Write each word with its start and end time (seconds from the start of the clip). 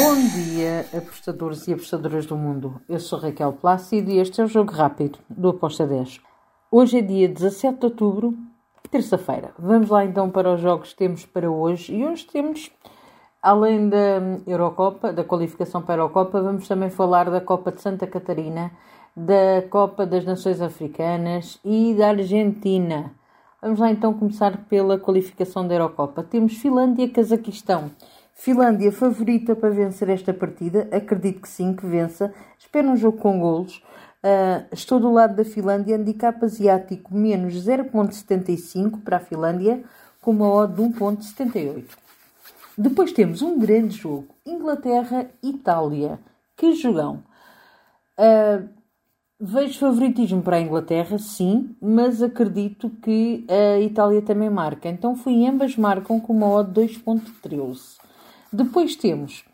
Bom 0.00 0.14
dia, 0.14 0.86
apostadores 0.96 1.66
e 1.66 1.72
apostadoras 1.72 2.24
do 2.24 2.36
mundo. 2.36 2.80
Eu 2.88 3.00
sou 3.00 3.18
Raquel 3.18 3.52
Plácido 3.52 4.12
e 4.12 4.20
este 4.20 4.40
é 4.40 4.44
o 4.44 4.46
Jogo 4.46 4.70
Rápido 4.70 5.18
do 5.28 5.48
Aposta 5.48 5.84
10. 5.84 6.20
Hoje 6.70 6.98
é 6.98 7.02
dia 7.02 7.28
17 7.28 7.80
de 7.80 7.86
outubro, 7.86 8.32
terça-feira. 8.92 9.50
Vamos 9.58 9.90
lá 9.90 10.04
então 10.04 10.30
para 10.30 10.54
os 10.54 10.60
jogos 10.60 10.92
que 10.92 10.98
temos 10.98 11.26
para 11.26 11.50
hoje. 11.50 11.96
E 11.96 12.06
hoje 12.06 12.24
temos, 12.26 12.70
além 13.42 13.88
da 13.88 14.20
Eurocopa, 14.46 15.12
da 15.12 15.24
qualificação 15.24 15.82
para 15.82 15.94
a 15.94 16.04
Eurocopa, 16.04 16.40
vamos 16.40 16.68
também 16.68 16.90
falar 16.90 17.28
da 17.28 17.40
Copa 17.40 17.72
de 17.72 17.82
Santa 17.82 18.06
Catarina, 18.06 18.70
da 19.16 19.64
Copa 19.68 20.06
das 20.06 20.24
Nações 20.24 20.60
Africanas 20.60 21.58
e 21.64 21.92
da 21.94 22.10
Argentina. 22.10 23.12
Vamos 23.60 23.80
lá 23.80 23.90
então 23.90 24.14
começar 24.14 24.58
pela 24.68 24.96
qualificação 24.96 25.66
da 25.66 25.74
Eurocopa. 25.74 26.22
Temos 26.22 26.56
Finlândia-Cazaquistão. 26.56 27.90
Finlândia 28.40 28.92
favorita 28.92 29.56
para 29.56 29.68
vencer 29.68 30.08
esta 30.08 30.32
partida, 30.32 30.88
acredito 30.92 31.42
que 31.42 31.48
sim, 31.48 31.74
que 31.74 31.84
vença. 31.84 32.32
Espero 32.56 32.88
um 32.88 32.96
jogo 32.96 33.18
com 33.18 33.40
golos. 33.40 33.82
Uh, 34.22 34.64
estou 34.72 35.00
do 35.00 35.12
lado 35.12 35.34
da 35.34 35.44
Finlândia, 35.44 35.96
handicap 35.96 36.44
asiático 36.44 37.12
menos 37.12 37.54
0.75 37.54 39.02
para 39.02 39.16
a 39.16 39.20
Finlândia, 39.20 39.82
com 40.22 40.30
uma 40.30 40.48
odd 40.52 40.72
de 40.72 40.82
1.78. 40.82 41.84
Depois 42.78 43.10
temos 43.10 43.42
um 43.42 43.58
grande 43.58 43.96
jogo, 43.96 44.28
Inglaterra-Itália. 44.46 46.20
Que 46.56 46.74
jogão! 46.74 47.24
Uh, 48.16 48.68
vejo 49.40 49.80
favoritismo 49.80 50.42
para 50.42 50.58
a 50.58 50.60
Inglaterra, 50.60 51.18
sim, 51.18 51.74
mas 51.82 52.22
acredito 52.22 52.88
que 53.02 53.44
a 53.48 53.80
Itália 53.80 54.22
também 54.22 54.48
marca. 54.48 54.88
Então 54.88 55.16
fui 55.16 55.44
ambas 55.44 55.76
marcam 55.76 56.20
com 56.20 56.32
uma 56.32 56.48
odd 56.48 56.72
de 56.72 56.94
2.13. 56.94 58.07
Depois 58.50 58.96
temos 58.96 59.44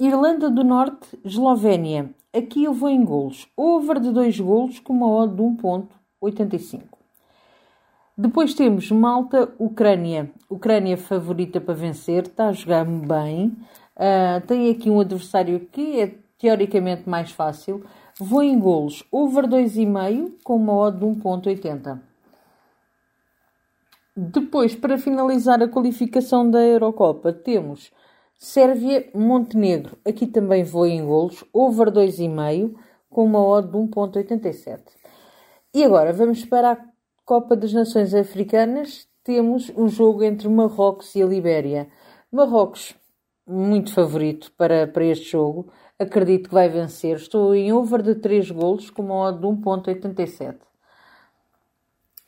Irlanda 0.00 0.48
do 0.48 0.64
Norte, 0.64 1.18
Eslovénia. 1.22 2.08
Aqui 2.34 2.64
eu 2.64 2.72
vou 2.72 2.88
em 2.88 3.04
golos. 3.04 3.46
Over 3.54 4.00
de 4.00 4.10
2 4.10 4.40
golos 4.40 4.78
com 4.78 4.94
uma 4.94 5.06
odd 5.06 5.36
de 5.36 5.42
1.85. 5.42 6.82
Depois 8.16 8.54
temos 8.54 8.90
Malta, 8.90 9.52
Ucrânia. 9.58 10.30
Ucrânia 10.48 10.96
favorita 10.96 11.60
para 11.60 11.74
vencer, 11.74 12.22
está 12.22 12.48
a 12.48 12.52
jogar 12.52 12.86
bem. 12.86 13.48
Uh, 13.94 14.46
tem 14.46 14.70
aqui 14.70 14.88
um 14.88 15.00
adversário 15.00 15.60
que 15.70 16.00
é 16.00 16.14
teoricamente 16.38 17.06
mais 17.06 17.30
fácil. 17.30 17.84
Vou 18.18 18.42
em 18.42 18.58
golos. 18.58 19.04
Over 19.12 19.46
2,5 19.46 20.42
com 20.42 20.56
uma 20.56 20.72
odd 20.72 20.98
de 20.98 21.04
1.80. 21.04 22.00
Depois, 24.16 24.74
para 24.74 24.96
finalizar 24.96 25.62
a 25.62 25.68
qualificação 25.68 26.50
da 26.50 26.64
Eurocopa, 26.64 27.34
temos 27.34 27.92
Sérvia-Montenegro. 28.38 29.98
Aqui 30.04 30.26
também 30.26 30.62
vou 30.62 30.86
em 30.86 31.04
golos. 31.04 31.44
Over 31.52 31.90
2,5 31.90 32.74
com 33.08 33.24
uma 33.24 33.42
odd 33.44 33.68
de 33.68 33.78
1.87. 33.78 34.80
E 35.74 35.84
agora 35.84 36.12
vamos 36.12 36.44
para 36.44 36.72
a 36.72 36.78
Copa 37.24 37.56
das 37.56 37.72
Nações 37.72 38.14
Africanas. 38.14 39.08
Temos 39.24 39.72
um 39.76 39.88
jogo 39.88 40.22
entre 40.22 40.48
Marrocos 40.48 41.14
e 41.14 41.22
a 41.22 41.26
Libéria. 41.26 41.88
Marrocos, 42.30 42.94
muito 43.46 43.92
favorito 43.92 44.52
para, 44.56 44.86
para 44.86 45.04
este 45.04 45.30
jogo. 45.30 45.72
Acredito 45.98 46.48
que 46.48 46.54
vai 46.54 46.68
vencer. 46.68 47.16
Estou 47.16 47.54
em 47.54 47.72
over 47.72 48.02
de 48.02 48.16
3 48.16 48.50
golos 48.50 48.90
com 48.90 49.02
uma 49.02 49.14
odd 49.14 49.40
de 49.40 49.46
1.87. 49.46 50.56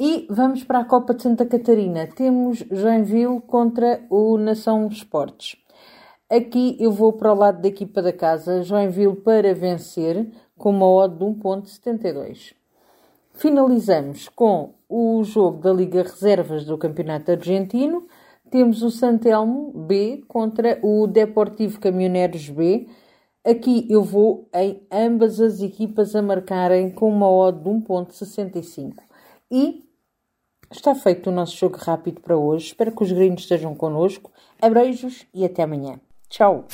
E 0.00 0.26
vamos 0.30 0.64
para 0.64 0.78
a 0.78 0.84
Copa 0.84 1.12
de 1.12 1.22
Santa 1.22 1.44
Catarina. 1.44 2.06
Temos 2.06 2.64
Joinville 2.70 3.40
contra 3.42 4.00
o 4.08 4.38
Nação 4.38 4.86
Esportes. 4.86 5.56
Aqui 6.30 6.76
eu 6.78 6.92
vou 6.92 7.14
para 7.14 7.32
o 7.32 7.34
lado 7.34 7.62
da 7.62 7.68
equipa 7.68 8.02
da 8.02 8.12
casa, 8.12 8.62
Joinville 8.62 9.16
para 9.16 9.54
vencer, 9.54 10.30
com 10.58 10.68
uma 10.68 10.86
odd 10.86 11.16
de 11.16 11.24
1.72. 11.24 12.52
Finalizamos 13.32 14.28
com 14.28 14.74
o 14.86 15.24
jogo 15.24 15.62
da 15.62 15.72
Liga 15.72 16.02
Reservas 16.02 16.66
do 16.66 16.76
Campeonato 16.76 17.30
Argentino. 17.30 18.06
Temos 18.50 18.82
o 18.82 18.90
Santelmo 18.90 19.72
B 19.72 20.22
contra 20.28 20.78
o 20.82 21.06
Deportivo 21.06 21.80
Caminhoneiros 21.80 22.50
B. 22.50 22.86
Aqui 23.42 23.86
eu 23.88 24.02
vou 24.02 24.50
em 24.52 24.86
ambas 24.92 25.40
as 25.40 25.62
equipas 25.62 26.14
a 26.14 26.20
marcarem 26.20 26.90
com 26.90 27.08
uma 27.08 27.30
odd 27.30 27.58
de 27.58 27.70
1.65. 27.70 28.96
E 29.50 29.82
está 30.70 30.94
feito 30.94 31.30
o 31.30 31.32
nosso 31.32 31.56
jogo 31.56 31.78
rápido 31.78 32.20
para 32.20 32.36
hoje. 32.36 32.66
Espero 32.66 32.94
que 32.94 33.02
os 33.02 33.12
gringos 33.12 33.44
estejam 33.44 33.74
connosco. 33.74 34.30
Abreijos 34.60 35.26
e 35.32 35.42
até 35.42 35.62
amanhã. 35.62 35.98
Tchau! 36.30 36.64